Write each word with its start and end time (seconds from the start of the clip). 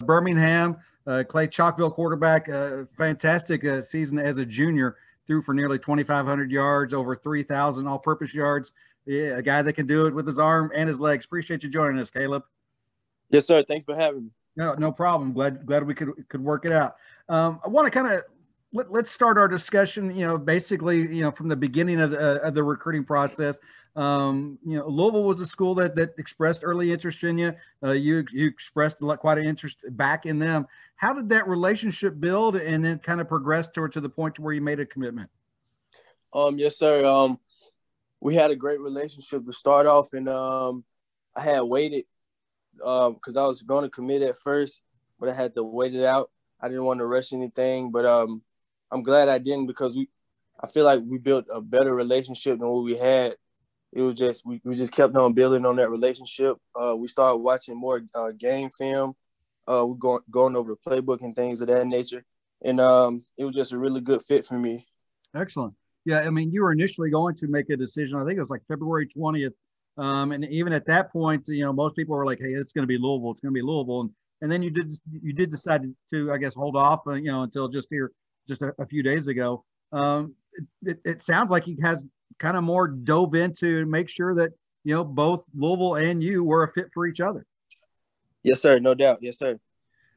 Birmingham. 0.00 0.76
Uh, 1.06 1.24
Clay 1.26 1.46
Chalkville, 1.46 1.92
quarterback, 1.92 2.48
uh, 2.48 2.84
fantastic 2.96 3.64
uh, 3.64 3.80
season 3.80 4.18
as 4.18 4.36
a 4.36 4.44
junior. 4.44 4.96
Threw 5.26 5.40
for 5.42 5.54
nearly 5.54 5.78
2,500 5.78 6.50
yards, 6.50 6.92
over 6.92 7.16
3,000 7.16 7.86
all-purpose 7.86 8.34
yards. 8.34 8.72
Yeah, 9.06 9.38
a 9.38 9.42
guy 9.42 9.62
that 9.62 9.72
can 9.72 9.86
do 9.86 10.06
it 10.06 10.14
with 10.14 10.26
his 10.26 10.38
arm 10.38 10.70
and 10.74 10.86
his 10.88 11.00
legs. 11.00 11.24
Appreciate 11.24 11.62
you 11.62 11.70
joining 11.70 11.98
us, 11.98 12.10
Caleb. 12.10 12.44
Yes, 13.30 13.46
sir. 13.46 13.62
Thanks 13.62 13.86
for 13.86 13.94
having 13.94 14.24
me. 14.24 14.30
No, 14.56 14.74
no 14.74 14.92
problem. 14.92 15.32
Glad 15.32 15.64
glad 15.64 15.86
we 15.86 15.94
could 15.94 16.10
could 16.28 16.42
work 16.42 16.64
it 16.64 16.72
out. 16.72 16.96
Um, 17.28 17.60
I 17.64 17.68
want 17.68 17.86
to 17.86 17.90
kind 17.90 18.12
of 18.12 18.22
let, 18.72 18.90
us 18.92 19.10
start 19.10 19.38
our 19.38 19.48
discussion. 19.48 20.14
You 20.14 20.26
know, 20.26 20.38
basically, 20.38 20.98
you 20.98 21.22
know, 21.22 21.30
from 21.30 21.48
the 21.48 21.56
beginning 21.56 22.00
of 22.00 22.10
the, 22.10 22.42
uh, 22.42 22.48
of 22.48 22.54
the 22.54 22.62
recruiting 22.62 23.04
process. 23.04 23.58
Um, 23.96 24.58
you 24.64 24.78
know, 24.78 24.86
Louisville 24.86 25.24
was 25.24 25.40
a 25.40 25.46
school 25.46 25.74
that 25.76 25.96
that 25.96 26.14
expressed 26.18 26.62
early 26.64 26.92
interest 26.92 27.24
in 27.24 27.38
you. 27.38 27.54
Uh, 27.82 27.92
you 27.92 28.24
you 28.30 28.46
expressed 28.46 28.98
quite 29.18 29.38
an 29.38 29.44
interest 29.44 29.84
back 29.90 30.26
in 30.26 30.38
them. 30.38 30.66
How 30.96 31.12
did 31.12 31.28
that 31.30 31.48
relationship 31.48 32.20
build 32.20 32.56
and 32.56 32.84
then 32.84 32.98
kind 32.98 33.20
of 33.20 33.28
progress 33.28 33.68
toward 33.68 33.92
to 33.92 34.00
the 34.00 34.08
point 34.08 34.36
to 34.36 34.42
where 34.42 34.52
you 34.52 34.60
made 34.60 34.78
a 34.78 34.86
commitment? 34.86 35.30
Um, 36.32 36.58
yes, 36.58 36.76
sir. 36.76 37.04
Um, 37.04 37.38
we 38.20 38.34
had 38.34 38.50
a 38.50 38.56
great 38.56 38.80
relationship 38.80 39.46
to 39.46 39.52
start 39.52 39.86
off, 39.86 40.12
and 40.12 40.28
um, 40.28 40.84
I 41.34 41.40
had 41.40 41.60
waited 41.62 42.04
because 42.76 43.36
um, 43.36 43.42
I 43.42 43.46
was 43.46 43.62
going 43.62 43.84
to 43.84 43.90
commit 43.90 44.22
at 44.22 44.36
first, 44.36 44.80
but 45.18 45.28
I 45.28 45.34
had 45.34 45.54
to 45.54 45.64
wait 45.64 45.94
it 45.94 46.04
out. 46.04 46.30
I 46.60 46.68
didn't 46.68 46.84
want 46.84 46.98
to 46.98 47.06
rush 47.06 47.32
anything, 47.32 47.90
but 47.90 48.04
um, 48.04 48.42
I'm 48.90 49.02
glad 49.02 49.28
I 49.28 49.38
didn't 49.38 49.66
because 49.66 49.96
we, 49.96 50.08
I 50.60 50.66
feel 50.66 50.84
like 50.84 51.00
we 51.04 51.18
built 51.18 51.46
a 51.52 51.60
better 51.60 51.94
relationship 51.94 52.58
than 52.58 52.68
what 52.68 52.84
we 52.84 52.96
had. 52.96 53.36
It 53.92 54.02
was 54.02 54.16
just 54.16 54.44
we, 54.44 54.60
we 54.64 54.74
just 54.74 54.92
kept 54.92 55.16
on 55.16 55.32
building 55.32 55.64
on 55.64 55.76
that 55.76 55.90
relationship. 55.90 56.56
Uh, 56.74 56.94
we 56.96 57.08
started 57.08 57.38
watching 57.38 57.76
more 57.76 58.02
uh, 58.14 58.32
game 58.32 58.70
film. 58.70 59.14
Uh, 59.66 59.84
we 59.86 59.98
going 59.98 60.22
going 60.30 60.56
over 60.56 60.74
the 60.74 60.90
playbook 60.90 61.22
and 61.22 61.34
things 61.34 61.60
of 61.60 61.68
that 61.68 61.86
nature, 61.86 62.24
and 62.62 62.80
um, 62.80 63.24
it 63.36 63.44
was 63.44 63.54
just 63.54 63.72
a 63.72 63.78
really 63.78 64.00
good 64.00 64.22
fit 64.22 64.44
for 64.44 64.58
me. 64.58 64.84
Excellent. 65.34 65.74
Yeah, 66.04 66.20
I 66.20 66.30
mean, 66.30 66.52
you 66.52 66.62
were 66.62 66.72
initially 66.72 67.10
going 67.10 67.34
to 67.36 67.48
make 67.48 67.68
a 67.70 67.76
decision. 67.76 68.18
I 68.18 68.24
think 68.24 68.36
it 68.36 68.40
was 68.40 68.50
like 68.50 68.62
February 68.68 69.08
20th 69.08 69.52
um, 69.98 70.30
and 70.30 70.44
even 70.44 70.72
at 70.72 70.86
that 70.86 71.12
point, 71.12 71.42
you 71.48 71.64
know, 71.64 71.72
most 71.72 71.96
people 71.96 72.16
were 72.16 72.24
like, 72.24 72.38
"Hey, 72.38 72.52
it's 72.52 72.72
going 72.72 72.84
to 72.84 72.86
be 72.86 72.98
Louisville. 72.98 73.32
It's 73.32 73.40
going 73.40 73.52
to 73.52 73.58
be 73.58 73.62
Louisville." 73.62 74.02
And, 74.02 74.10
and 74.40 74.52
then 74.52 74.62
you 74.62 74.70
did 74.70 74.94
you 75.10 75.32
did 75.32 75.50
decide 75.50 75.82
to, 76.10 76.32
I 76.32 76.38
guess, 76.38 76.54
hold 76.54 76.76
off, 76.76 77.00
uh, 77.08 77.14
you 77.14 77.32
know, 77.32 77.42
until 77.42 77.68
just 77.68 77.88
here, 77.90 78.12
just 78.48 78.62
a, 78.62 78.74
a 78.78 78.86
few 78.86 79.02
days 79.02 79.28
ago. 79.28 79.64
Um, 79.92 80.34
it, 80.82 80.98
it, 81.04 81.22
sounds 81.22 81.50
like 81.50 81.64
he 81.64 81.76
has 81.82 82.04
kind 82.38 82.56
of 82.56 82.64
more 82.64 82.88
dove 82.88 83.34
into 83.34 83.86
make 83.86 84.08
sure 84.08 84.34
that 84.34 84.50
you 84.84 84.94
know 84.94 85.04
both 85.04 85.44
Louisville 85.54 85.96
and 85.96 86.22
you 86.22 86.42
were 86.42 86.64
a 86.64 86.72
fit 86.72 86.86
for 86.92 87.06
each 87.06 87.20
other. 87.20 87.46
Yes, 88.42 88.60
sir. 88.60 88.78
No 88.78 88.94
doubt. 88.94 89.18
Yes, 89.20 89.38
sir. 89.38 89.58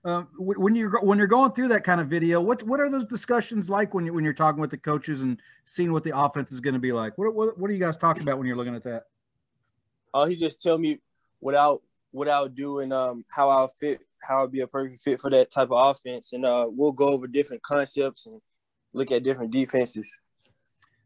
Um, 0.04 0.30
when 0.38 0.76
you're 0.76 1.00
when 1.02 1.20
you're 1.20 1.28
going 1.28 1.52
through 1.52 1.68
that 1.70 1.84
kind 1.84 2.02
of 2.02 2.08
video, 2.08 2.42
what 2.42 2.64
what 2.64 2.80
are 2.80 2.90
those 2.90 3.06
discussions 3.06 3.70
like 3.70 3.94
when 3.94 4.06
you 4.06 4.14
when 4.14 4.24
you're 4.24 4.34
talking 4.34 4.60
with 4.60 4.72
the 4.72 4.78
coaches 4.78 5.22
and 5.22 5.40
seeing 5.66 5.92
what 5.92 6.04
the 6.04 6.18
offense 6.18 6.52
is 6.52 6.60
going 6.60 6.74
to 6.74 6.80
be 6.80 6.92
like? 6.92 7.18
What, 7.18 7.36
what 7.36 7.58
what 7.58 7.70
are 7.70 7.74
you 7.74 7.80
guys 7.80 7.98
talking 7.98 8.24
about 8.24 8.40
when 8.40 8.48
you're 8.48 8.58
looking 8.58 8.76
at 8.76 8.84
that? 8.84 9.04
uh, 10.14 10.26
he 10.26 10.36
just 10.36 10.62
tell 10.62 10.78
me 10.78 11.00
without 11.40 11.82
without 12.14 12.56
doing 12.56 12.92
um 12.92 13.24
how 13.30 13.50
I'll 13.50 13.68
fit 13.68 14.00
how 14.22 14.40
I'll 14.40 14.48
be 14.48 14.62
a 14.62 14.68
perfect 14.68 15.02
fit 15.02 15.20
for 15.20 15.30
that 15.32 15.52
type 15.52 15.72
of 15.72 15.96
offense, 15.96 16.34
and 16.34 16.46
uh, 16.46 16.68
we'll 16.70 16.92
go 16.92 17.10
over 17.10 17.28
different 17.28 17.64
concepts 17.64 18.28
and 18.28 18.40
look 18.94 19.12
at 19.12 19.24
different 19.24 19.52
defenses. 19.52 20.12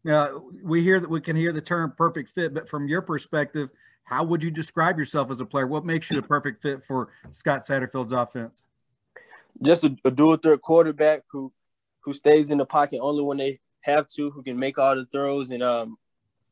Now 0.04 0.44
we 0.64 0.84
hear 0.84 1.00
that 1.00 1.10
we 1.10 1.22
can 1.22 1.36
hear 1.36 1.52
the 1.52 1.62
term 1.62 1.94
perfect 1.98 2.32
fit, 2.36 2.54
but 2.54 2.70
from 2.70 2.88
your 2.88 3.02
perspective, 3.02 3.70
how 4.04 4.24
would 4.24 4.44
you 4.44 4.52
describe 4.52 5.00
yourself 5.00 5.32
as 5.32 5.40
a 5.40 5.46
player? 5.46 5.66
What 5.66 5.86
makes 5.86 6.12
you 6.12 6.20
a 6.20 6.22
perfect 6.22 6.62
fit 6.62 6.84
for 6.86 7.10
Scott 7.32 7.66
Satterfield's 7.66 8.14
offense? 8.14 8.64
Just 9.64 9.86
a, 9.86 9.96
a 10.04 10.12
dual 10.12 10.38
threat 10.38 10.62
quarterback 10.62 11.24
who 11.32 11.52
who 12.02 12.14
stays 12.14 12.52
in 12.52 12.58
the 12.60 12.66
pocket 12.66 13.00
only 13.02 13.24
when 13.24 13.38
they 13.38 13.60
have 13.82 14.08
to, 14.08 14.30
who 14.30 14.44
can 14.44 14.60
make 14.60 14.78
all 14.78 14.96
the 14.96 15.06
throws, 15.06 15.50
and 15.50 15.64
um, 15.64 15.98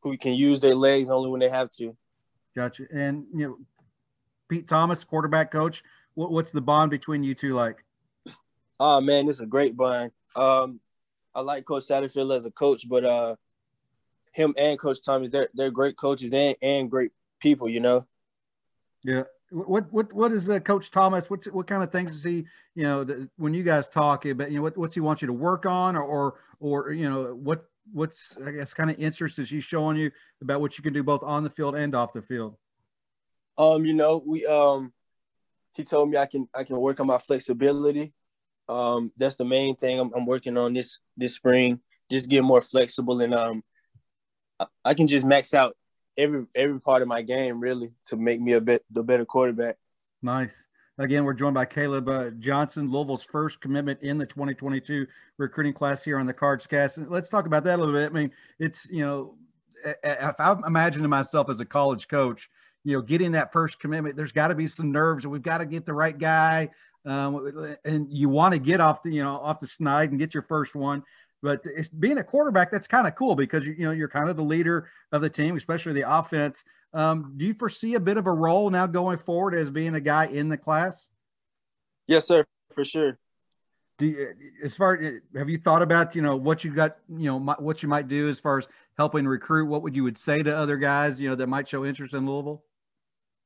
who 0.01 0.17
can 0.17 0.33
use 0.33 0.59
their 0.59 0.75
legs 0.75 1.09
only 1.09 1.29
when 1.29 1.39
they 1.39 1.49
have 1.49 1.69
to. 1.71 1.95
Gotcha. 2.55 2.85
And 2.93 3.25
you 3.35 3.47
know, 3.47 3.57
Pete 4.53 4.67
Thomas, 4.67 5.03
quarterback 5.03 5.49
coach. 5.49 5.83
What, 6.13 6.31
what's 6.31 6.51
the 6.51 6.61
bond 6.61 6.91
between 6.91 7.23
you 7.23 7.33
two 7.33 7.55
like? 7.55 7.83
Oh 8.79 9.01
man, 9.01 9.27
it's 9.27 9.39
a 9.39 9.47
great 9.47 9.75
bond. 9.75 10.11
Um, 10.35 10.79
I 11.33 11.41
like 11.41 11.65
Coach 11.65 11.83
Satterfield 11.83 12.35
as 12.35 12.45
a 12.45 12.51
coach, 12.51 12.87
but 12.87 13.03
uh, 13.03 13.35
him 14.31 14.53
and 14.55 14.77
Coach 14.77 15.03
Thomas, 15.03 15.31
they're 15.31 15.49
they're 15.55 15.71
great 15.71 15.97
coaches 15.97 16.35
and 16.35 16.55
and 16.61 16.91
great 16.91 17.11
people. 17.39 17.67
You 17.67 17.79
know. 17.79 18.05
Yeah. 19.03 19.23
What 19.49 19.91
what 19.91 20.13
what 20.13 20.31
is 20.31 20.51
uh, 20.51 20.59
Coach 20.59 20.91
Thomas? 20.91 21.27
What's 21.31 21.47
what 21.47 21.65
kind 21.65 21.81
of 21.81 21.91
things 21.91 22.11
does 22.11 22.23
he? 22.23 22.45
You 22.75 22.83
know, 22.83 23.27
when 23.37 23.55
you 23.55 23.63
guys 23.63 23.89
talk 23.89 24.23
about, 24.27 24.51
you 24.51 24.57
know, 24.57 24.63
what 24.63 24.77
what's 24.77 24.93
he 24.93 25.01
want 25.01 25.23
you 25.23 25.25
to 25.25 25.33
work 25.33 25.65
on, 25.65 25.95
or 25.95 26.03
or, 26.03 26.35
or 26.59 26.91
you 26.91 27.09
know, 27.09 27.33
what 27.33 27.65
what's 27.91 28.37
I 28.45 28.51
guess 28.51 28.75
kind 28.75 28.91
of 28.91 28.99
interest 28.99 29.39
is 29.39 29.49
he 29.49 29.61
showing 29.61 29.97
you 29.97 30.11
about 30.43 30.61
what 30.61 30.77
you 30.77 30.83
can 30.83 30.93
do 30.93 31.01
both 31.01 31.23
on 31.23 31.43
the 31.43 31.49
field 31.49 31.73
and 31.73 31.95
off 31.95 32.13
the 32.13 32.21
field? 32.21 32.55
Um, 33.57 33.85
you 33.85 33.93
know, 33.93 34.21
we 34.25 34.45
um 34.45 34.93
he 35.73 35.83
told 35.83 36.09
me 36.09 36.17
I 36.17 36.25
can 36.25 36.47
I 36.53 36.63
can 36.63 36.77
work 36.77 36.99
on 36.99 37.07
my 37.07 37.17
flexibility. 37.17 38.13
Um, 38.69 39.11
that's 39.17 39.35
the 39.35 39.45
main 39.45 39.75
thing 39.75 39.99
I'm, 39.99 40.11
I'm 40.15 40.25
working 40.25 40.57
on 40.57 40.73
this 40.73 40.99
this 41.17 41.35
spring. 41.35 41.79
Just 42.09 42.29
get 42.29 42.43
more 42.43 42.61
flexible 42.61 43.21
and 43.21 43.33
um 43.33 43.63
I, 44.85 44.93
can 44.93 45.07
just 45.07 45.25
max 45.25 45.53
out 45.53 45.75
every 46.17 46.45
every 46.55 46.79
part 46.79 47.01
of 47.01 47.07
my 47.07 47.21
game 47.21 47.59
really 47.59 47.91
to 48.05 48.15
make 48.15 48.39
me 48.39 48.53
a 48.53 48.61
bit 48.61 48.83
the 48.89 49.03
better 49.03 49.25
quarterback. 49.25 49.77
Nice. 50.21 50.67
Again, 50.99 51.23
we're 51.23 51.33
joined 51.33 51.55
by 51.55 51.65
Caleb 51.65 52.07
uh, 52.07 52.29
Johnson, 52.37 52.91
Louisville's 52.91 53.23
first 53.23 53.59
commitment 53.59 53.99
in 54.03 54.19
the 54.19 54.27
2022 54.27 55.07
recruiting 55.39 55.73
class 55.73 56.03
here 56.03 56.19
on 56.19 56.27
the 56.27 56.33
Cards 56.33 56.67
Cast. 56.67 56.99
And 56.99 57.09
let's 57.09 57.29
talk 57.29 57.47
about 57.47 57.63
that 57.63 57.79
a 57.79 57.81
little 57.81 57.95
bit. 57.95 58.11
I 58.11 58.13
mean, 58.13 58.31
it's, 58.59 58.87
you 58.91 59.03
know, 59.03 59.35
if 59.83 60.39
I'm 60.39 60.63
imagining 60.65 61.09
myself 61.09 61.49
as 61.49 61.59
a 61.59 61.65
college 61.65 62.07
coach, 62.07 62.47
you 62.83 62.93
know, 62.93 63.01
getting 63.01 63.31
that 63.33 63.53
first 63.53 63.79
commitment, 63.79 64.15
there's 64.15 64.31
got 64.31 64.47
to 64.47 64.55
be 64.55 64.67
some 64.67 64.91
nerves. 64.91 65.25
We've 65.25 65.41
got 65.41 65.59
to 65.59 65.65
get 65.65 65.85
the 65.85 65.93
right 65.93 66.17
guy. 66.17 66.69
Um, 67.05 67.75
and 67.83 68.11
you 68.11 68.29
want 68.29 68.53
to 68.53 68.59
get 68.59 68.79
off 68.79 69.03
the, 69.03 69.11
you 69.11 69.23
know, 69.23 69.37
off 69.37 69.59
the 69.59 69.67
snide 69.67 70.11
and 70.11 70.19
get 70.19 70.33
your 70.33 70.43
first 70.43 70.75
one. 70.75 71.03
But 71.41 71.61
it's, 71.65 71.89
being 71.89 72.17
a 72.19 72.23
quarterback, 72.23 72.71
that's 72.71 72.87
kind 72.87 73.05
of 73.05 73.15
cool 73.15 73.35
because 73.35 73.65
you, 73.65 73.73
you 73.73 73.85
know 73.85 73.91
you're 73.91 74.07
kind 74.07 74.29
of 74.29 74.37
the 74.37 74.43
leader 74.43 74.89
of 75.11 75.21
the 75.21 75.29
team, 75.29 75.57
especially 75.57 75.91
the 75.91 76.09
offense. 76.09 76.63
Um, 76.93 77.33
do 77.35 77.45
you 77.45 77.53
foresee 77.53 77.95
a 77.95 77.99
bit 77.99 78.15
of 78.15 78.27
a 78.27 78.31
role 78.31 78.69
now 78.69 78.87
going 78.87 79.17
forward 79.17 79.53
as 79.53 79.69
being 79.69 79.95
a 79.95 79.99
guy 79.99 80.27
in 80.27 80.47
the 80.47 80.57
class? 80.57 81.09
Yes, 82.07 82.27
sir, 82.27 82.45
for 82.71 82.85
sure. 82.85 83.19
Do 83.97 84.05
you, 84.05 84.33
as 84.63 84.75
far 84.75 84.99
have 85.35 85.49
you 85.49 85.57
thought 85.57 85.81
about 85.81 86.15
you 86.15 86.21
know 86.21 86.37
what 86.37 86.63
you 86.63 86.73
got 86.73 86.97
you 87.09 87.25
know 87.25 87.39
what 87.39 87.83
you 87.83 87.89
might 87.89 88.07
do 88.07 88.29
as 88.29 88.39
far 88.39 88.59
as 88.59 88.67
helping 88.97 89.27
recruit? 89.27 89.65
What 89.65 89.83
would 89.83 89.97
you 89.97 90.03
would 90.03 90.17
say 90.17 90.43
to 90.43 90.55
other 90.55 90.77
guys 90.77 91.19
you 91.19 91.29
know 91.29 91.35
that 91.35 91.47
might 91.47 91.67
show 91.67 91.83
interest 91.83 92.13
in 92.13 92.25
Louisville? 92.25 92.63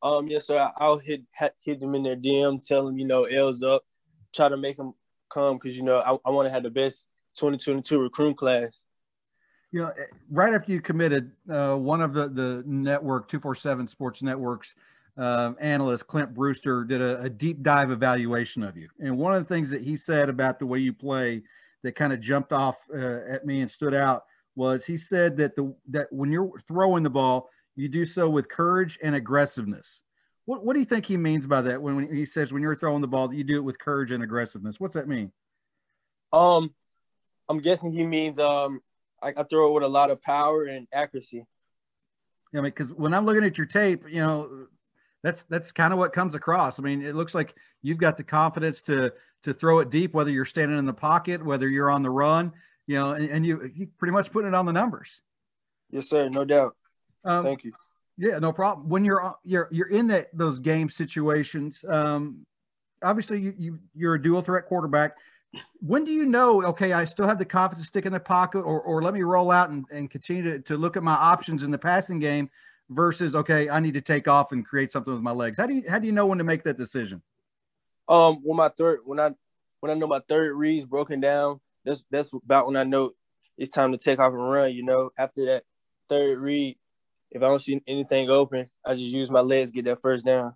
Um, 0.01 0.27
yes, 0.27 0.47
sir. 0.47 0.71
I'll 0.77 0.97
hit 0.97 1.23
hit 1.59 1.79
them 1.79 1.95
in 1.95 2.03
their 2.03 2.15
DM, 2.15 2.65
tell 2.65 2.85
them 2.85 2.97
you 2.97 3.05
know 3.05 3.23
L's 3.23 3.63
up, 3.63 3.83
try 4.33 4.49
to 4.49 4.57
make 4.57 4.77
them 4.77 4.93
come 5.29 5.57
because 5.57 5.77
you 5.77 5.83
know 5.83 5.99
I, 5.99 6.17
I 6.27 6.31
want 6.31 6.47
to 6.47 6.51
have 6.51 6.63
the 6.63 6.69
best 6.69 7.07
2022 7.35 7.99
recruit 7.99 8.37
class. 8.37 8.83
You 9.71 9.81
know, 9.81 9.93
right 10.31 10.53
after 10.53 10.71
you 10.71 10.81
committed, 10.81 11.31
uh, 11.49 11.75
one 11.75 12.01
of 12.01 12.13
the 12.13 12.29
the 12.29 12.63
network 12.65 13.27
247 13.27 13.87
Sports 13.87 14.21
Networks 14.21 14.75
uh, 15.17 15.53
analyst 15.59 16.07
Clint 16.07 16.33
Brewster 16.33 16.83
did 16.83 17.01
a, 17.01 17.21
a, 17.21 17.29
deep 17.29 17.63
dive 17.63 17.91
evaluation 17.91 18.63
of 18.63 18.77
you, 18.77 18.87
and 18.99 19.17
one 19.17 19.33
of 19.33 19.39
the 19.45 19.53
things 19.53 19.69
that 19.71 19.81
he 19.81 19.97
said 19.97 20.29
about 20.29 20.59
the 20.59 20.65
way 20.65 20.79
you 20.79 20.93
play 20.93 21.41
that 21.83 21.93
kind 21.93 22.13
of 22.13 22.19
jumped 22.19 22.53
off 22.53 22.77
uh, 22.93 23.19
at 23.27 23.45
me 23.45 23.61
and 23.61 23.69
stood 23.69 23.93
out 23.93 24.25
was 24.55 24.85
he 24.85 24.97
said 24.97 25.37
that 25.37 25.55
the 25.55 25.73
that 25.89 26.07
when 26.11 26.31
you're 26.31 26.51
throwing 26.67 27.03
the 27.03 27.09
ball, 27.09 27.49
you 27.77 27.87
do 27.87 28.05
so 28.05 28.29
with 28.29 28.49
courage 28.49 28.99
and 29.01 29.15
aggressiveness. 29.15 30.01
What 30.45 30.65
what 30.65 30.73
do 30.73 30.79
you 30.79 30.85
think 30.85 31.05
he 31.05 31.15
means 31.15 31.45
by 31.45 31.61
that 31.61 31.81
when, 31.81 31.95
when 31.95 32.15
he 32.15 32.25
says 32.25 32.51
when 32.51 32.61
you're 32.61 32.75
throwing 32.75 33.01
the 33.01 33.07
ball 33.07 33.27
that 33.27 33.35
you 33.35 33.43
do 33.43 33.57
it 33.57 33.63
with 33.63 33.79
courage 33.79 34.11
and 34.11 34.23
aggressiveness? 34.23 34.79
What's 34.79 34.95
that 34.95 35.07
mean? 35.07 35.31
Um, 36.33 36.73
I'm 37.47 37.59
guessing 37.59 37.91
he 37.91 38.05
means 38.05 38.39
um 38.39 38.81
I, 39.21 39.33
I 39.35 39.43
throw 39.43 39.69
it 39.69 39.73
with 39.73 39.83
a 39.83 39.87
lot 39.87 40.11
of 40.11 40.21
power 40.21 40.65
and 40.65 40.87
accuracy. 40.93 41.45
Yeah, 42.53 42.59
I 42.59 42.63
mean, 42.63 42.71
because 42.71 42.93
when 42.93 43.13
I'm 43.13 43.25
looking 43.25 43.43
at 43.43 43.57
your 43.57 43.67
tape, 43.67 44.03
you 44.07 44.21
know, 44.21 44.67
that's 45.21 45.43
that's 45.43 45.71
kind 45.71 45.91
of 45.91 45.99
what 45.99 46.13
comes 46.13 46.33
across. 46.33 46.79
I 46.79 46.83
mean, 46.83 47.01
it 47.01 47.15
looks 47.15 47.35
like 47.35 47.55
you've 47.81 47.97
got 47.97 48.15
the 48.15 48.23
confidence 48.23 48.81
to 48.83 49.11
to 49.43 49.53
throw 49.53 49.79
it 49.79 49.89
deep, 49.89 50.13
whether 50.13 50.31
you're 50.31 50.45
standing 50.45 50.77
in 50.77 50.85
the 50.85 50.93
pocket, 50.93 51.45
whether 51.45 51.67
you're 51.67 51.91
on 51.91 52.03
the 52.03 52.09
run, 52.09 52.53
you 52.85 52.95
know, 52.95 53.11
and, 53.11 53.29
and 53.29 53.45
you 53.45 53.69
you 53.75 53.87
pretty 53.97 54.13
much 54.13 54.31
putting 54.31 54.47
it 54.47 54.55
on 54.55 54.65
the 54.65 54.71
numbers. 54.71 55.21
Yes, 55.89 56.09
sir. 56.09 56.29
No 56.29 56.45
doubt. 56.45 56.76
Um, 57.27 57.43
Thank 57.43 57.63
you. 57.63 57.71
Yeah, 58.17 58.39
no 58.39 58.51
problem. 58.51 58.89
When 58.89 59.05
you're 59.05 59.35
you're 59.43 59.67
you're 59.71 59.89
in 59.89 60.07
that 60.07 60.29
those 60.33 60.59
game 60.59 60.89
situations, 60.89 61.85
um, 61.87 62.45
obviously 63.03 63.39
you, 63.39 63.53
you 63.57 63.79
you're 63.95 64.15
a 64.15 64.21
dual 64.21 64.41
threat 64.41 64.65
quarterback 64.65 65.15
when 65.79 66.03
do 66.03 66.11
you 66.11 66.25
know 66.25 66.63
okay 66.63 66.91
i 66.93 67.05
still 67.05 67.25
have 67.27 67.37
the 67.37 67.45
confidence 67.45 67.85
to 67.85 67.87
stick 67.87 68.05
in 68.05 68.11
the 68.11 68.19
pocket 68.19 68.59
or, 68.59 68.81
or 68.81 69.01
let 69.01 69.13
me 69.13 69.21
roll 69.21 69.49
out 69.49 69.69
and, 69.69 69.85
and 69.91 70.11
continue 70.11 70.43
to, 70.43 70.59
to 70.59 70.75
look 70.75 70.97
at 70.97 71.03
my 71.03 71.13
options 71.13 71.63
in 71.63 71.71
the 71.71 71.77
passing 71.77 72.19
game 72.19 72.49
versus 72.89 73.35
okay 73.35 73.69
i 73.69 73.79
need 73.79 73.93
to 73.93 74.01
take 74.01 74.27
off 74.27 74.51
and 74.51 74.65
create 74.65 74.91
something 74.91 75.13
with 75.13 75.21
my 75.21 75.31
legs 75.31 75.57
how 75.57 75.65
do 75.65 75.73
you 75.73 75.83
how 75.87 75.99
do 75.99 76.05
you 76.05 76.11
know 76.11 76.25
when 76.25 76.37
to 76.37 76.43
make 76.43 76.63
that 76.63 76.77
decision 76.77 77.21
Um, 78.07 78.37
when 78.43 78.57
my 78.57 78.69
third, 78.69 78.99
when 79.05 79.19
I 79.19 79.31
when 79.79 79.91
I 79.91 79.93
know 79.93 80.07
my 80.07 80.21
third 80.27 80.55
read's 80.55 80.85
broken 80.85 81.19
down, 81.19 81.59
that's 81.85 82.05
that's 82.09 82.33
about 82.33 82.67
when 82.67 82.77
I 82.77 82.83
know 82.83 83.11
it's 83.57 83.71
time 83.71 83.91
to 83.91 83.97
take 83.97 84.19
off 84.19 84.33
and 84.33 84.49
run. 84.49 84.73
You 84.73 84.83
know, 84.83 85.11
after 85.17 85.45
that 85.45 85.63
third 86.09 86.39
read, 86.39 86.77
if 87.31 87.41
I 87.41 87.45
don't 87.45 87.61
see 87.61 87.81
anything 87.87 88.29
open, 88.29 88.69
I 88.85 88.93
just 88.93 89.05
use 89.05 89.29
my 89.29 89.41
legs 89.41 89.71
get 89.71 89.85
that 89.85 89.99
first 89.99 90.25
down. 90.25 90.55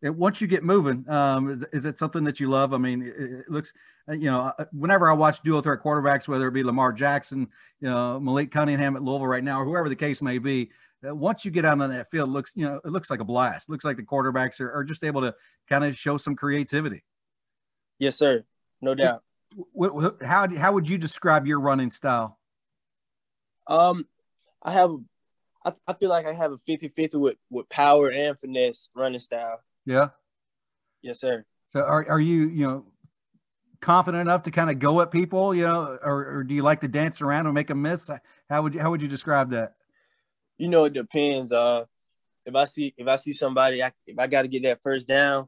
And 0.00 0.16
once 0.16 0.40
you 0.40 0.46
get 0.46 0.62
moving, 0.62 1.04
um, 1.08 1.50
is, 1.50 1.64
is 1.72 1.84
it 1.84 1.98
something 1.98 2.22
that 2.22 2.38
you 2.38 2.48
love? 2.48 2.72
I 2.72 2.78
mean, 2.78 3.02
it, 3.02 3.14
it 3.16 3.50
looks, 3.50 3.72
uh, 4.08 4.12
you 4.12 4.30
know, 4.30 4.52
uh, 4.56 4.64
whenever 4.72 5.10
I 5.10 5.12
watch 5.12 5.42
dual 5.42 5.60
threat 5.60 5.82
quarterbacks, 5.82 6.28
whether 6.28 6.46
it 6.46 6.52
be 6.52 6.62
Lamar 6.62 6.92
Jackson, 6.92 7.48
you 7.80 7.88
know, 7.88 8.20
Malik 8.20 8.52
Cunningham 8.52 8.94
at 8.94 9.02
Louisville 9.02 9.26
right 9.26 9.42
now, 9.42 9.60
or 9.60 9.64
whoever 9.64 9.88
the 9.88 9.96
case 9.96 10.22
may 10.22 10.38
be, 10.38 10.70
uh, 11.06 11.14
once 11.14 11.44
you 11.44 11.50
get 11.50 11.64
out 11.64 11.80
on 11.80 11.90
that 11.90 12.10
field, 12.12 12.30
looks, 12.30 12.52
you 12.54 12.64
know, 12.64 12.80
it 12.84 12.90
looks 12.92 13.10
like 13.10 13.18
a 13.18 13.24
blast. 13.24 13.68
It 13.68 13.72
looks 13.72 13.84
like 13.84 13.96
the 13.96 14.04
quarterbacks 14.04 14.60
are, 14.60 14.72
are 14.72 14.84
just 14.84 15.02
able 15.02 15.20
to 15.22 15.34
kind 15.68 15.82
of 15.82 15.98
show 15.98 16.16
some 16.16 16.36
creativity. 16.36 17.02
Yes, 17.98 18.16
sir. 18.16 18.44
No 18.80 18.94
doubt. 18.94 19.24
What, 19.72 19.94
what, 19.94 20.22
how, 20.22 20.48
how 20.56 20.72
would 20.72 20.88
you 20.88 20.98
describe 20.98 21.44
your 21.44 21.58
running 21.58 21.90
style? 21.90 22.38
Um, 23.66 24.06
I 24.62 24.72
have, 24.72 24.92
I, 25.68 25.92
I 25.92 25.94
feel 25.94 26.08
like 26.08 26.26
I 26.26 26.32
have 26.32 26.52
a 26.52 26.58
50 26.58 26.88
50 26.88 27.16
with, 27.18 27.36
with 27.50 27.68
power 27.68 28.10
and 28.10 28.38
finesse 28.38 28.88
running 28.94 29.20
style. 29.20 29.62
Yeah. 29.84 30.08
Yes, 31.02 31.20
sir. 31.20 31.44
So 31.68 31.80
are, 31.80 32.08
are 32.08 32.20
you, 32.20 32.48
you 32.48 32.66
know, 32.66 32.86
confident 33.80 34.22
enough 34.22 34.42
to 34.44 34.50
kind 34.50 34.70
of 34.70 34.78
go 34.78 35.00
at 35.00 35.10
people, 35.10 35.54
you 35.54 35.66
know, 35.66 35.98
or, 36.02 36.38
or 36.38 36.44
do 36.44 36.54
you 36.54 36.62
like 36.62 36.80
to 36.80 36.88
dance 36.88 37.20
around 37.20 37.46
and 37.46 37.54
make 37.54 37.70
a 37.70 37.74
miss? 37.74 38.10
How 38.48 38.62
would 38.62 38.74
you, 38.74 38.80
how 38.80 38.90
would 38.90 39.02
you 39.02 39.08
describe 39.08 39.50
that? 39.50 39.74
You 40.56 40.68
know, 40.68 40.84
it 40.86 40.92
depends. 40.92 41.52
Uh, 41.52 41.84
if 42.44 42.54
I 42.54 42.64
see, 42.64 42.94
if 42.96 43.06
I 43.06 43.16
see 43.16 43.32
somebody, 43.32 43.82
I, 43.82 43.92
if 44.06 44.18
I 44.18 44.26
got 44.26 44.42
to 44.42 44.48
get 44.48 44.62
that 44.64 44.82
first 44.82 45.06
down 45.06 45.46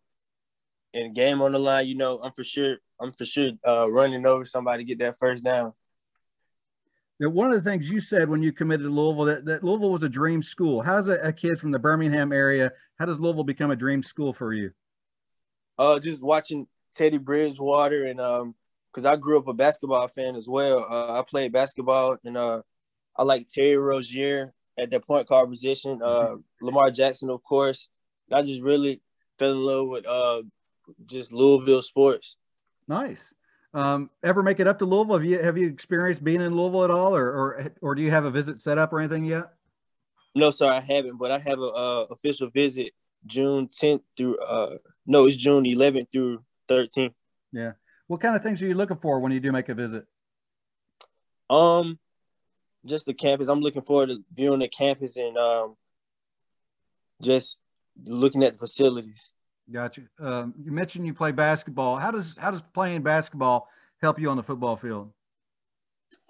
and 0.94 1.14
game 1.14 1.42
on 1.42 1.52
the 1.52 1.58
line, 1.58 1.88
you 1.88 1.96
know, 1.96 2.20
I'm 2.22 2.32
for 2.32 2.44
sure, 2.44 2.76
I'm 3.00 3.12
for 3.12 3.24
sure 3.24 3.52
uh, 3.66 3.90
running 3.90 4.26
over 4.26 4.44
somebody 4.44 4.84
get 4.84 4.98
that 4.98 5.18
first 5.18 5.42
down. 5.42 5.72
Now, 7.20 7.28
one 7.28 7.52
of 7.52 7.62
the 7.62 7.70
things 7.70 7.90
you 7.90 8.00
said 8.00 8.30
when 8.30 8.42
you 8.42 8.50
committed 8.50 8.86
to 8.86 8.90
Louisville 8.90 9.26
that, 9.26 9.44
that 9.44 9.62
Louisville 9.62 9.92
was 9.92 10.02
a 10.02 10.08
dream 10.08 10.42
school. 10.42 10.80
How's 10.80 11.08
a, 11.08 11.16
a 11.16 11.32
kid 11.32 11.60
from 11.60 11.70
the 11.70 11.78
Birmingham 11.78 12.32
area? 12.32 12.72
How 12.98 13.04
does 13.04 13.20
Louisville 13.20 13.44
become 13.44 13.70
a 13.70 13.76
dream 13.76 14.02
school 14.02 14.32
for 14.32 14.54
you? 14.54 14.70
Uh, 15.78 15.98
just 15.98 16.22
watching 16.22 16.66
Teddy 16.94 17.18
Bridgewater 17.18 18.06
and 18.06 18.20
um, 18.20 18.54
because 18.90 19.04
I 19.04 19.16
grew 19.16 19.38
up 19.38 19.48
a 19.48 19.52
basketball 19.52 20.08
fan 20.08 20.34
as 20.34 20.48
well. 20.48 20.86
Uh, 20.90 21.20
I 21.20 21.22
played 21.22 21.52
basketball 21.52 22.16
and 22.24 22.38
uh, 22.38 22.62
I 23.14 23.22
like 23.22 23.46
Terry 23.46 23.76
Rozier 23.76 24.54
at 24.78 24.90
the 24.90 24.98
point 24.98 25.28
guard 25.28 25.50
position. 25.50 26.00
Uh, 26.02 26.06
mm-hmm. 26.06 26.66
Lamar 26.66 26.90
Jackson, 26.90 27.28
of 27.28 27.42
course. 27.42 27.90
I 28.32 28.40
just 28.40 28.62
really 28.62 29.02
fell 29.38 29.52
in 29.52 29.60
love 29.60 29.88
with 29.88 30.06
uh, 30.06 30.42
just 31.04 31.32
Louisville 31.32 31.82
sports. 31.82 32.38
Nice. 32.88 33.34
Um, 33.72 34.10
ever 34.22 34.42
make 34.42 34.58
it 34.58 34.66
up 34.66 34.78
to 34.80 34.84
Louisville? 34.84 35.16
Have 35.16 35.24
you 35.24 35.40
have 35.40 35.56
you 35.56 35.68
experienced 35.68 36.24
being 36.24 36.40
in 36.40 36.56
Louisville 36.56 36.84
at 36.84 36.90
all, 36.90 37.14
or 37.14 37.28
or 37.30 37.72
or 37.80 37.94
do 37.94 38.02
you 38.02 38.10
have 38.10 38.24
a 38.24 38.30
visit 38.30 38.60
set 38.60 38.78
up 38.78 38.92
or 38.92 38.98
anything 38.98 39.24
yet? 39.24 39.52
No, 40.34 40.50
sir, 40.50 40.66
I 40.66 40.80
haven't. 40.80 41.18
But 41.18 41.30
I 41.30 41.38
have 41.38 41.58
a 41.58 41.66
uh, 41.66 42.06
official 42.10 42.50
visit 42.50 42.92
June 43.26 43.68
10th 43.68 44.02
through 44.16 44.38
uh 44.38 44.76
no, 45.06 45.26
it's 45.26 45.36
June 45.36 45.64
11th 45.64 46.10
through 46.12 46.44
13th. 46.68 47.14
Yeah. 47.52 47.72
What 48.06 48.20
kind 48.20 48.36
of 48.36 48.42
things 48.42 48.62
are 48.62 48.66
you 48.66 48.74
looking 48.74 48.98
for 48.98 49.20
when 49.20 49.32
you 49.32 49.40
do 49.40 49.52
make 49.52 49.68
a 49.68 49.74
visit? 49.74 50.04
Um, 51.48 51.98
just 52.86 53.06
the 53.06 53.14
campus. 53.14 53.48
I'm 53.48 53.60
looking 53.60 53.82
forward 53.82 54.10
to 54.10 54.22
viewing 54.32 54.60
the 54.60 54.68
campus 54.68 55.16
and 55.16 55.36
um, 55.36 55.76
just 57.22 57.58
looking 58.04 58.44
at 58.44 58.52
the 58.52 58.58
facilities. 58.58 59.30
Gotcha. 59.72 60.02
Um, 60.18 60.54
you 60.62 60.72
mentioned 60.72 61.06
you 61.06 61.14
play 61.14 61.32
basketball. 61.32 61.96
How 61.96 62.10
does 62.10 62.36
how 62.36 62.50
does 62.50 62.62
playing 62.74 63.02
basketball 63.02 63.68
help 64.02 64.18
you 64.18 64.28
on 64.28 64.36
the 64.36 64.42
football 64.42 64.76
field? 64.76 65.12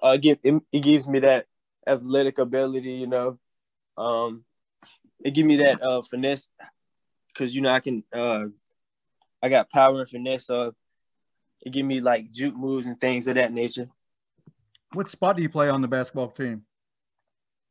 Uh, 0.02 0.18
it, 0.22 0.40
it, 0.42 0.62
it 0.72 0.80
gives 0.80 1.08
me 1.08 1.20
that 1.20 1.46
athletic 1.86 2.38
ability, 2.38 2.92
you 2.92 3.06
know. 3.06 3.38
Um, 3.96 4.44
it 5.24 5.32
gives 5.32 5.46
me 5.46 5.56
that 5.56 5.82
uh, 5.82 6.02
finesse 6.02 6.48
because 7.32 7.54
you 7.54 7.62
know 7.62 7.70
I 7.70 7.80
can 7.80 8.04
uh, 8.12 8.44
I 9.42 9.48
got 9.48 9.70
power 9.70 10.00
and 10.00 10.08
finesse, 10.08 10.46
so 10.46 10.74
it 11.62 11.70
give 11.72 11.86
me 11.86 12.00
like 12.00 12.30
juke 12.32 12.56
moves 12.56 12.86
and 12.86 13.00
things 13.00 13.26
of 13.26 13.36
that 13.36 13.52
nature. 13.52 13.88
What 14.92 15.08
spot 15.08 15.36
do 15.36 15.42
you 15.42 15.48
play 15.48 15.68
on 15.70 15.80
the 15.80 15.88
basketball 15.88 16.28
team? 16.28 16.62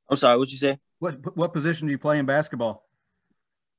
I'm 0.10 0.18
sorry, 0.18 0.38
what 0.38 0.52
you 0.52 0.58
say? 0.58 0.80
What 0.98 1.36
what 1.38 1.54
position 1.54 1.88
do 1.88 1.92
you 1.92 2.00
play 2.00 2.18
in 2.18 2.26
basketball? 2.26 2.88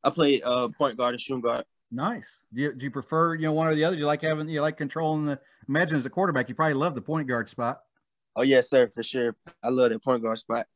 I 0.04 0.10
play 0.10 0.40
uh, 0.40 0.68
point 0.68 0.96
guard 0.96 1.14
and 1.14 1.20
shooting 1.20 1.42
guard. 1.42 1.64
Nice. 1.92 2.40
Do 2.52 2.62
you, 2.62 2.72
do 2.72 2.84
you 2.84 2.90
prefer, 2.90 3.34
you 3.34 3.42
know, 3.42 3.52
one 3.52 3.66
or 3.66 3.74
the 3.74 3.84
other? 3.84 3.96
Do 3.96 4.00
you 4.00 4.06
like 4.06 4.22
having, 4.22 4.48
you 4.48 4.62
like 4.62 4.76
controlling 4.76 5.26
the, 5.26 5.40
imagine 5.68 5.96
as 5.96 6.06
a 6.06 6.10
quarterback, 6.10 6.48
you 6.48 6.54
probably 6.54 6.74
love 6.74 6.94
the 6.94 7.00
point 7.00 7.26
guard 7.26 7.48
spot. 7.48 7.80
Oh, 8.36 8.42
yes, 8.42 8.70
sir, 8.70 8.88
for 8.94 9.02
sure. 9.02 9.34
I 9.62 9.70
love 9.70 9.90
that 9.90 10.02
point 10.04 10.22
guard 10.22 10.38
spot. 10.38 10.66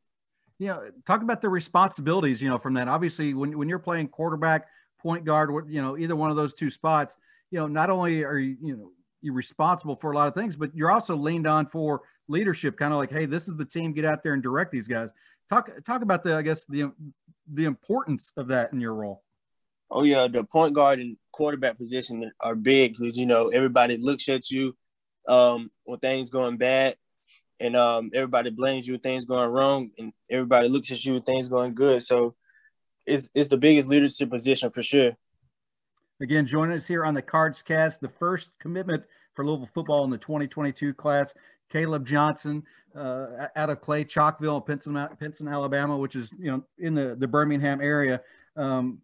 You 0.59 0.67
know, 0.67 0.89
talk 1.05 1.21
about 1.21 1.41
the 1.41 1.49
responsibilities, 1.49 2.41
you 2.41 2.49
know, 2.49 2.57
from 2.57 2.73
that. 2.75 2.87
Obviously, 2.87 3.33
when, 3.33 3.57
when 3.57 3.69
you're 3.69 3.79
playing 3.79 4.09
quarterback, 4.09 4.67
point 5.01 5.25
guard, 5.25 5.51
you 5.69 5.81
know, 5.81 5.97
either 5.97 6.15
one 6.15 6.29
of 6.29 6.35
those 6.35 6.53
two 6.53 6.69
spots, 6.69 7.17
you 7.51 7.59
know, 7.59 7.67
not 7.67 7.89
only 7.89 8.23
are 8.23 8.37
you, 8.37 8.57
you 8.61 8.75
know, 8.75 8.91
you're 9.21 9.33
responsible 9.33 9.95
for 9.95 10.11
a 10.11 10.15
lot 10.15 10.27
of 10.27 10.33
things, 10.33 10.55
but 10.55 10.75
you're 10.75 10.91
also 10.91 11.15
leaned 11.15 11.47
on 11.47 11.65
for 11.65 12.01
leadership, 12.27 12.77
kind 12.77 12.93
of 12.93 12.99
like, 12.99 13.11
hey, 13.11 13.25
this 13.25 13.47
is 13.47 13.55
the 13.55 13.65
team, 13.65 13.91
get 13.91 14.05
out 14.05 14.23
there 14.23 14.33
and 14.33 14.43
direct 14.43 14.71
these 14.71 14.87
guys. 14.87 15.09
Talk 15.49 15.69
talk 15.83 16.01
about 16.01 16.23
the, 16.23 16.35
I 16.35 16.41
guess, 16.41 16.65
the 16.65 16.91
the 17.53 17.65
importance 17.65 18.31
of 18.37 18.47
that 18.47 18.71
in 18.73 18.79
your 18.79 18.93
role. 18.93 19.23
Oh 19.95 20.03
yeah, 20.03 20.27
the 20.27 20.43
point 20.43 20.73
guard 20.73 20.99
and 20.99 21.15
quarterback 21.31 21.77
position 21.77 22.29
are 22.41 22.53
big 22.53 22.97
because 22.97 23.17
you 23.17 23.25
know 23.25 23.47
everybody 23.47 23.95
looks 23.95 24.27
at 24.27 24.51
you 24.51 24.75
um, 25.25 25.71
when 25.85 25.99
things 25.99 26.29
going 26.29 26.57
bad, 26.57 26.97
and 27.61 27.77
um, 27.77 28.11
everybody 28.13 28.49
blames 28.49 28.85
you 28.85 28.95
when 28.95 28.99
things 28.99 29.23
going 29.23 29.49
wrong, 29.49 29.91
and 29.97 30.11
everybody 30.29 30.67
looks 30.67 30.91
at 30.91 31.05
you 31.05 31.13
when 31.13 31.21
things 31.21 31.47
going 31.47 31.73
good. 31.75 32.03
So 32.03 32.35
it's 33.05 33.29
it's 33.33 33.47
the 33.47 33.55
biggest 33.55 33.87
leadership 33.87 34.29
position 34.29 34.69
for 34.69 34.83
sure. 34.83 35.13
Again, 36.21 36.45
joining 36.45 36.75
us 36.75 36.85
here 36.85 37.05
on 37.05 37.13
the 37.13 37.21
Cards 37.21 37.61
Cast, 37.61 38.01
the 38.01 38.09
first 38.09 38.51
commitment 38.59 39.05
for 39.33 39.45
Louisville 39.45 39.69
football 39.73 40.03
in 40.03 40.09
the 40.09 40.17
2022 40.17 40.93
class, 40.93 41.33
Caleb 41.69 42.05
Johnson, 42.05 42.63
uh, 42.97 43.47
out 43.55 43.69
of 43.69 43.79
Clay 43.79 44.03
Chalkville, 44.03 44.65
Pinson, 44.65 45.07
Pinson, 45.21 45.47
Alabama, 45.47 45.97
which 45.97 46.17
is 46.17 46.33
you 46.37 46.51
know 46.51 46.65
in 46.79 46.95
the 46.95 47.15
the 47.15 47.29
Birmingham 47.29 47.79
area. 47.79 48.19
Um, 48.57 48.99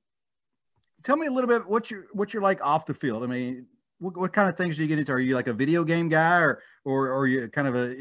tell 1.03 1.18
me 1.18 1.27
a 1.27 1.31
little 1.31 1.48
bit 1.48 1.68
what 1.68 1.92
you're 1.92 2.06
what 2.13 2.33
you're 2.33 2.44
like 2.44 2.63
off 2.63 2.86
the 2.86 2.94
field. 2.94 3.24
I 3.24 3.27
mean, 3.27 3.65
what, 4.00 4.18
what 4.18 4.33
kind 4.33 4.50
of 4.50 4.57
things 4.57 4.77
do 4.77 4.83
you 4.83 4.88
get 4.88 5.00
into? 5.00 5.12
Are 5.12 5.19
you 5.19 5.36
like 5.36 5.48
a 5.48 5.53
video 5.53 5.83
game 5.83 6.09
guy, 6.09 6.39
or 6.39 6.62
or, 6.86 7.08
or 7.08 7.20
are 7.20 7.27
you 7.27 7.48
kind 7.50 7.67
of 7.67 7.75
a 7.75 7.96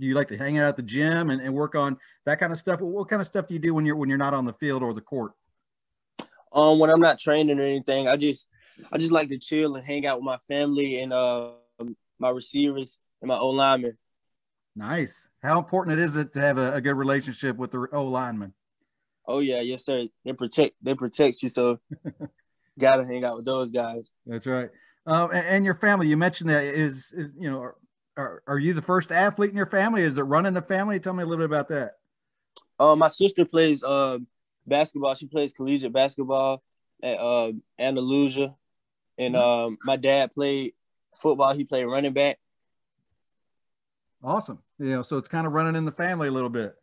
do 0.00 0.06
you 0.06 0.14
like 0.14 0.28
to 0.28 0.38
hang 0.38 0.58
out 0.58 0.68
at 0.68 0.76
the 0.76 0.82
gym 0.82 1.30
and, 1.30 1.42
and 1.42 1.54
work 1.54 1.74
on 1.74 1.98
that 2.24 2.40
kind 2.40 2.52
of 2.52 2.58
stuff? 2.58 2.80
What 2.80 3.08
kind 3.08 3.20
of 3.20 3.26
stuff 3.26 3.46
do 3.46 3.54
you 3.54 3.60
do 3.60 3.74
when 3.74 3.84
you're 3.84 3.96
when 3.96 4.08
you're 4.08 4.18
not 4.18 4.34
on 4.34 4.44
the 4.44 4.54
field 4.54 4.82
or 4.82 4.94
the 4.94 5.00
court? 5.00 5.32
Um, 6.52 6.78
when 6.78 6.90
I'm 6.90 7.00
not 7.00 7.18
training 7.18 7.60
or 7.60 7.62
anything, 7.62 8.08
I 8.08 8.16
just 8.16 8.48
I 8.90 8.98
just 8.98 9.12
like 9.12 9.28
to 9.28 9.38
chill 9.38 9.76
and 9.76 9.84
hang 9.84 10.06
out 10.06 10.18
with 10.18 10.24
my 10.24 10.38
family 10.48 11.00
and 11.00 11.12
uh 11.12 11.50
my 12.18 12.30
receivers 12.30 12.98
and 13.20 13.28
my 13.28 13.36
O 13.36 13.50
linemen. 13.50 13.96
Nice. 14.74 15.28
How 15.42 15.58
important 15.58 15.98
it 15.98 16.02
is 16.02 16.16
it 16.16 16.32
to 16.34 16.40
have 16.40 16.58
a, 16.58 16.74
a 16.74 16.80
good 16.80 16.96
relationship 16.96 17.56
with 17.56 17.72
the 17.72 17.86
O 17.92 18.04
lineman? 18.04 18.54
Oh 19.26 19.40
yeah, 19.40 19.60
yes 19.60 19.84
sir. 19.84 20.06
They 20.24 20.32
protect 20.32 20.76
they 20.82 20.94
protect 20.94 21.42
you, 21.42 21.48
so 21.48 21.78
gotta 22.80 23.06
hang 23.06 23.24
out 23.24 23.36
with 23.36 23.44
those 23.44 23.70
guys. 23.70 24.10
That's 24.26 24.46
right. 24.46 24.70
Um, 25.06 25.30
and, 25.30 25.46
and, 25.46 25.64
your 25.64 25.74
family, 25.74 26.08
you 26.08 26.16
mentioned 26.16 26.50
that 26.50 26.64
is 26.64 27.12
is 27.16 27.32
you 27.38 27.50
know, 27.50 27.72
are 28.16 28.42
are 28.46 28.58
you 28.58 28.72
the 28.74 28.82
first 28.82 29.12
athlete 29.12 29.50
in 29.50 29.56
your 29.56 29.66
family? 29.66 30.02
Is 30.02 30.18
it 30.18 30.22
running 30.22 30.54
the 30.54 30.62
family? 30.62 31.00
Tell 31.00 31.12
me 31.12 31.22
a 31.22 31.26
little 31.26 31.46
bit 31.46 31.52
about 31.52 31.68
that. 31.68 31.92
Uh, 32.78 32.96
my 32.96 33.08
sister 33.08 33.44
plays 33.44 33.82
uh 33.82 34.18
basketball. 34.66 35.14
She 35.14 35.26
plays 35.26 35.52
collegiate 35.52 35.92
basketball 35.92 36.62
at 37.02 37.18
uh 37.18 37.52
Andalusia, 37.78 38.54
and 39.18 39.34
mm-hmm. 39.34 39.42
um, 39.42 39.78
my 39.84 39.96
dad 39.96 40.34
played 40.34 40.74
football. 41.16 41.54
He 41.54 41.64
played 41.64 41.84
running 41.84 42.12
back. 42.12 42.38
Awesome. 44.22 44.58
You 44.78 44.86
know, 44.86 45.02
so 45.02 45.16
it's 45.16 45.28
kind 45.28 45.46
of 45.46 45.54
running 45.54 45.76
in 45.76 45.86
the 45.86 45.92
family 45.92 46.28
a 46.28 46.32
little 46.32 46.50
bit. 46.50 46.74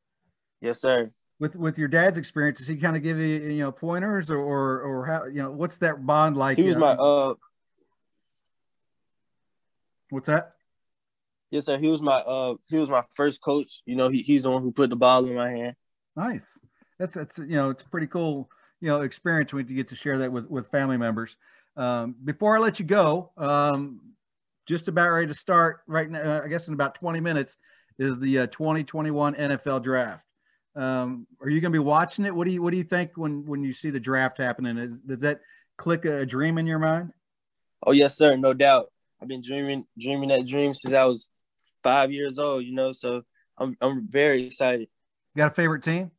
Yes, 0.59 0.81
sir 0.81 1.11
with 1.39 1.55
with 1.55 1.77
your 1.77 1.87
dad's 1.87 2.17
experience, 2.17 2.59
does 2.59 2.67
he 2.67 2.77
kind 2.77 2.95
of 2.95 3.03
give 3.03 3.17
you 3.17 3.25
you 3.25 3.59
know 3.59 3.71
pointers 3.71 4.31
or 4.31 4.39
or, 4.39 4.81
or 4.81 5.05
how 5.05 5.25
you 5.25 5.43
know 5.43 5.51
what's 5.51 5.77
that 5.79 6.05
bond 6.05 6.37
like? 6.37 6.57
He 6.57 6.63
was 6.63 6.77
my 6.77 6.91
uh. 6.91 7.35
What's 10.09 10.27
that? 10.27 10.53
Yes, 11.51 11.65
sir. 11.65 11.77
He 11.77 11.87
was 11.87 12.01
my 12.01 12.17
uh 12.17 12.55
he 12.69 12.77
was 12.77 12.89
my 12.89 13.03
first 13.15 13.41
coach. 13.41 13.81
You 13.85 13.95
know, 13.95 14.09
he, 14.09 14.21
he's 14.21 14.43
the 14.43 14.51
one 14.51 14.63
who 14.63 14.71
put 14.71 14.89
the 14.89 14.95
ball 14.95 15.25
in 15.25 15.35
my 15.35 15.49
hand. 15.49 15.75
Nice. 16.15 16.57
That's 16.99 17.13
that's 17.13 17.37
you 17.37 17.55
know 17.55 17.69
it's 17.69 17.83
a 17.83 17.89
pretty 17.89 18.07
cool 18.07 18.49
you 18.81 18.89
know 18.89 19.01
experience 19.01 19.53
when 19.53 19.67
you 19.67 19.75
get 19.75 19.89
to 19.89 19.95
share 19.95 20.17
that 20.19 20.31
with 20.31 20.49
with 20.49 20.67
family 20.71 20.97
members. 20.97 21.37
Um, 21.75 22.15
before 22.23 22.57
I 22.57 22.59
let 22.59 22.79
you 22.79 22.85
go, 22.85 23.31
um, 23.37 24.01
just 24.67 24.87
about 24.87 25.09
ready 25.09 25.27
to 25.27 25.35
start 25.35 25.81
right 25.87 26.09
now. 26.09 26.19
Uh, 26.19 26.41
I 26.43 26.47
guess 26.47 26.67
in 26.67 26.73
about 26.73 26.95
20 26.95 27.19
minutes 27.19 27.57
is 27.99 28.19
the 28.19 28.39
uh, 28.39 28.47
2021 28.47 29.35
NFL 29.35 29.83
Draft. 29.83 30.23
Um, 30.77 31.25
are 31.41 31.49
you 31.49 31.59
going 31.59 31.71
to 31.71 31.75
be 31.75 31.83
watching 31.83 32.25
it? 32.25 32.33
What 32.33 32.45
do 32.45 32.51
you 32.51 32.61
What 32.61 32.71
do 32.71 32.77
you 32.77 32.83
think 32.83 33.11
when 33.15 33.45
when 33.45 33.63
you 33.63 33.73
see 33.73 33.89
the 33.89 33.99
draft 33.99 34.37
happening? 34.37 34.77
Is, 34.77 34.95
does 34.97 35.21
that 35.21 35.41
click 35.75 36.05
a 36.05 36.25
dream 36.25 36.59
in 36.59 36.67
your 36.67 36.79
mind? 36.79 37.11
Oh 37.85 37.91
yes, 37.91 38.15
sir, 38.15 38.35
no 38.35 38.53
doubt. 38.53 38.91
I've 39.21 39.27
been 39.27 39.41
dreaming 39.41 39.85
dreaming 39.97 40.29
that 40.29 40.45
dream 40.45 40.75
since 40.75 40.93
I 40.93 41.05
was 41.05 41.29
five 41.83 42.11
years 42.11 42.37
old. 42.37 42.63
You 42.63 42.73
know, 42.73 42.91
so 42.91 43.23
I'm 43.57 43.75
I'm 43.81 44.07
very 44.07 44.45
excited. 44.45 44.87
You 45.35 45.39
got 45.39 45.51
a 45.51 45.55
favorite 45.55 45.83
team? 45.83 46.11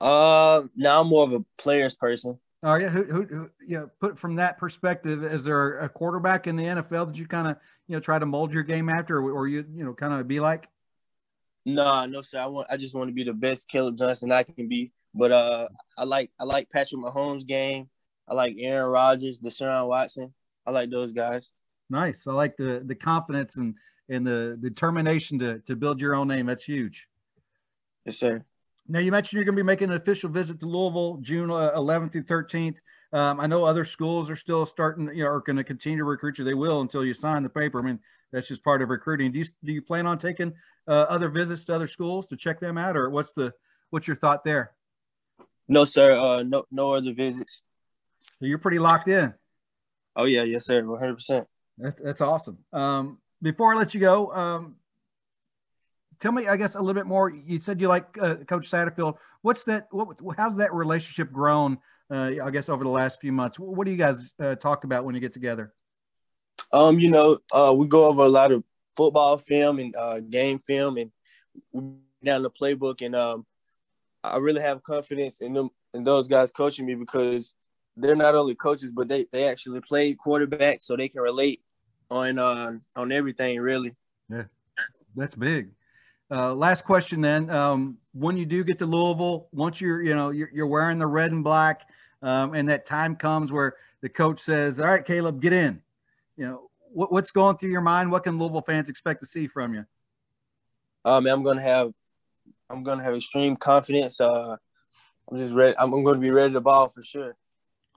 Uh, 0.00 0.62
now 0.74 1.00
I'm 1.00 1.08
more 1.08 1.24
of 1.24 1.32
a 1.32 1.44
players 1.56 1.94
person. 1.94 2.38
Oh 2.64 2.74
yeah, 2.74 2.88
who, 2.88 3.04
who, 3.04 3.22
who 3.24 3.50
you 3.66 3.78
know, 3.78 3.90
put 4.00 4.18
from 4.18 4.36
that 4.36 4.58
perspective, 4.58 5.22
is 5.22 5.44
there 5.44 5.78
a 5.78 5.88
quarterback 5.88 6.46
in 6.46 6.56
the 6.56 6.64
NFL 6.64 7.08
that 7.08 7.16
you 7.18 7.26
kind 7.26 7.46
of 7.46 7.56
you 7.86 7.94
know 7.94 8.00
try 8.00 8.18
to 8.18 8.26
mold 8.26 8.52
your 8.52 8.62
game 8.64 8.88
after, 8.88 9.18
or, 9.18 9.30
or 9.30 9.48
you 9.48 9.64
you 9.72 9.84
know 9.84 9.92
kind 9.92 10.12
of 10.12 10.26
be 10.26 10.40
like? 10.40 10.68
No, 11.64 12.04
no, 12.04 12.20
sir. 12.20 12.40
I 12.40 12.46
want. 12.46 12.68
I 12.70 12.76
just 12.76 12.94
want 12.94 13.08
to 13.08 13.14
be 13.14 13.24
the 13.24 13.32
best 13.32 13.68
Caleb 13.68 13.96
Johnson 13.96 14.32
I 14.32 14.42
can 14.42 14.68
be. 14.68 14.92
But 15.14 15.32
uh, 15.32 15.68
I 15.96 16.04
like 16.04 16.30
I 16.38 16.44
like 16.44 16.68
Patrick 16.70 17.00
Mahomes' 17.00 17.46
game. 17.46 17.88
I 18.28 18.34
like 18.34 18.56
Aaron 18.58 18.90
Rodgers, 18.90 19.38
Deshaun 19.38 19.88
Watson. 19.88 20.34
I 20.66 20.70
like 20.70 20.90
those 20.90 21.12
guys. 21.12 21.52
Nice. 21.88 22.26
I 22.26 22.32
like 22.32 22.56
the 22.56 22.82
the 22.84 22.94
confidence 22.94 23.56
and 23.56 23.74
and 24.08 24.26
the 24.26 24.58
determination 24.60 25.38
to 25.38 25.60
to 25.60 25.76
build 25.76 26.00
your 26.00 26.14
own 26.14 26.28
name. 26.28 26.46
That's 26.46 26.64
huge. 26.64 27.06
Yes, 28.04 28.18
sir. 28.18 28.44
Now 28.86 28.98
you 28.98 29.10
mentioned 29.10 29.38
you're 29.38 29.44
going 29.44 29.56
to 29.56 29.62
be 29.62 29.66
making 29.66 29.90
an 29.90 29.96
official 29.96 30.28
visit 30.28 30.60
to 30.60 30.66
Louisville 30.66 31.16
June 31.22 31.48
11th 31.48 32.06
uh, 32.06 32.08
through 32.10 32.24
13th. 32.24 32.76
Um, 33.14 33.40
I 33.40 33.46
know 33.46 33.64
other 33.64 33.84
schools 33.84 34.28
are 34.28 34.36
still 34.36 34.66
starting, 34.66 35.08
you 35.14 35.24
know, 35.24 35.30
are 35.30 35.40
going 35.40 35.56
to 35.56 35.64
continue 35.64 35.98
to 35.98 36.04
recruit 36.04 36.38
you. 36.38 36.44
They 36.44 36.52
will 36.52 36.82
until 36.82 37.02
you 37.02 37.14
sign 37.14 37.42
the 37.42 37.48
paper. 37.48 37.78
I 37.78 37.82
mean, 37.82 37.98
that's 38.34 38.48
just 38.48 38.64
part 38.64 38.82
of 38.82 38.88
recruiting. 38.90 39.30
Do 39.30 39.38
you 39.38 39.44
do 39.62 39.72
you 39.72 39.80
plan 39.80 40.06
on 40.06 40.18
taking 40.18 40.52
uh, 40.88 41.06
other 41.08 41.28
visits 41.28 41.64
to 41.66 41.74
other 41.74 41.86
schools 41.86 42.26
to 42.26 42.36
check 42.36 42.58
them 42.58 42.76
out, 42.76 42.96
or 42.96 43.08
what's 43.08 43.32
the 43.32 43.52
what's 43.90 44.08
your 44.08 44.16
thought 44.16 44.44
there? 44.44 44.72
No, 45.68 45.84
sir. 45.84 46.18
Uh, 46.18 46.42
no, 46.42 46.64
no 46.70 46.90
other 46.90 47.14
visits. 47.14 47.62
So 48.38 48.46
you're 48.46 48.58
pretty 48.58 48.80
locked 48.80 49.06
in. 49.06 49.32
Oh 50.16 50.24
yeah, 50.24 50.42
yes, 50.42 50.66
sir. 50.66 50.84
100. 50.84 51.14
percent 51.14 51.46
That's 51.78 52.00
that's 52.02 52.20
awesome. 52.20 52.58
Um, 52.72 53.18
before 53.40 53.72
I 53.72 53.78
let 53.78 53.94
you 53.94 54.00
go, 54.00 54.34
um, 54.34 54.76
tell 56.18 56.32
me, 56.32 56.48
I 56.48 56.56
guess, 56.56 56.74
a 56.74 56.80
little 56.80 56.94
bit 56.94 57.06
more. 57.06 57.30
You 57.30 57.60
said 57.60 57.80
you 57.80 57.86
like 57.86 58.18
uh, 58.20 58.36
Coach 58.48 58.68
Satterfield. 58.68 59.14
What's 59.42 59.62
that? 59.64 59.86
What, 59.92 60.18
how's 60.36 60.56
that 60.56 60.74
relationship 60.74 61.30
grown? 61.30 61.78
Uh, 62.10 62.32
I 62.42 62.50
guess 62.50 62.68
over 62.68 62.82
the 62.82 62.90
last 62.90 63.20
few 63.20 63.32
months. 63.32 63.60
What 63.60 63.84
do 63.84 63.92
you 63.92 63.96
guys 63.96 64.32
uh, 64.40 64.56
talk 64.56 64.82
about 64.82 65.04
when 65.04 65.14
you 65.14 65.20
get 65.20 65.32
together? 65.32 65.72
Um, 66.72 66.98
you 66.98 67.10
know, 67.10 67.38
uh, 67.52 67.72
we 67.76 67.86
go 67.86 68.06
over 68.08 68.22
a 68.22 68.28
lot 68.28 68.52
of 68.52 68.64
football 68.96 69.38
film 69.38 69.78
and 69.78 69.94
uh, 69.96 70.20
game 70.20 70.58
film, 70.58 70.96
and 70.96 71.10
down 72.24 72.42
the 72.42 72.50
playbook. 72.50 73.04
And 73.04 73.14
um, 73.14 73.46
I 74.22 74.38
really 74.38 74.60
have 74.60 74.82
confidence 74.82 75.40
in 75.40 75.52
them 75.52 75.70
and 75.92 76.06
those 76.06 76.28
guys 76.28 76.50
coaching 76.50 76.86
me 76.86 76.94
because 76.94 77.54
they're 77.96 78.16
not 78.16 78.34
only 78.34 78.54
coaches, 78.54 78.90
but 78.90 79.08
they 79.08 79.26
they 79.32 79.48
actually 79.48 79.80
played 79.80 80.18
quarterback, 80.18 80.82
so 80.82 80.96
they 80.96 81.08
can 81.08 81.20
relate 81.20 81.62
on 82.10 82.38
uh, 82.38 82.72
on 82.96 83.12
everything 83.12 83.60
really. 83.60 83.94
Yeah, 84.28 84.44
that's 85.14 85.34
big. 85.34 85.70
Uh, 86.30 86.54
last 86.54 86.84
question 86.84 87.20
then. 87.20 87.48
Um, 87.50 87.98
when 88.12 88.36
you 88.36 88.46
do 88.46 88.64
get 88.64 88.78
to 88.80 88.86
Louisville, 88.86 89.48
once 89.52 89.80
you're 89.80 90.02
you 90.02 90.14
know 90.14 90.30
you're, 90.30 90.50
you're 90.52 90.66
wearing 90.66 90.98
the 90.98 91.06
red 91.06 91.30
and 91.30 91.44
black, 91.44 91.88
um, 92.22 92.54
and 92.54 92.68
that 92.68 92.86
time 92.86 93.14
comes 93.14 93.52
where 93.52 93.76
the 94.00 94.08
coach 94.08 94.40
says, 94.40 94.80
"All 94.80 94.86
right, 94.86 95.04
Caleb, 95.04 95.40
get 95.40 95.52
in." 95.52 95.80
You 96.36 96.46
know, 96.46 96.68
what, 96.92 97.12
what's 97.12 97.30
going 97.30 97.56
through 97.56 97.70
your 97.70 97.80
mind? 97.80 98.10
What 98.10 98.24
can 98.24 98.38
Louisville 98.38 98.60
fans 98.60 98.88
expect 98.88 99.20
to 99.20 99.26
see 99.26 99.46
from 99.46 99.74
you? 99.74 99.84
Um, 101.04 101.26
I'm 101.26 101.42
gonna 101.42 101.62
have, 101.62 101.92
I'm 102.70 102.82
gonna 102.82 103.02
have 103.02 103.14
extreme 103.14 103.56
confidence. 103.56 104.20
Uh, 104.20 104.56
I'm 105.30 105.36
just 105.36 105.54
ready. 105.54 105.76
I'm, 105.78 105.92
I'm 105.92 106.04
to 106.04 106.14
be 106.14 106.30
ready 106.30 106.52
to 106.52 106.60
ball 106.60 106.88
for 106.88 107.02
sure. 107.02 107.36